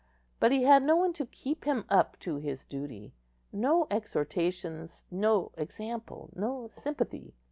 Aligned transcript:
But 0.39 0.51
he 0.51 0.63
had 0.63 0.81
no 0.81 0.95
one 0.95 1.13
to 1.13 1.27
keep 1.27 1.65
him 1.65 1.85
up 1.87 2.19
to 2.21 2.37
his 2.37 2.65
duty; 2.65 3.13
no 3.53 3.85
exhortations, 3.91 5.03
no 5.11 5.51
example, 5.57 6.31
no 6.35 6.67
sympathy. 6.69 7.35